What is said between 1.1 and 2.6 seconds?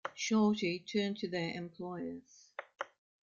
to their employers.